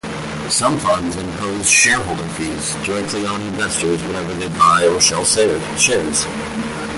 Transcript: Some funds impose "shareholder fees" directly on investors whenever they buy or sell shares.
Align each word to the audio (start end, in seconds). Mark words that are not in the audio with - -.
Some 0.49 0.79
funds 0.79 1.15
impose 1.15 1.69
"shareholder 1.69 2.27
fees" 2.29 2.73
directly 2.83 3.23
on 3.27 3.39
investors 3.39 4.01
whenever 4.01 4.33
they 4.33 4.47
buy 4.57 4.87
or 4.91 4.99
sell 4.99 5.23
shares. 5.23 6.25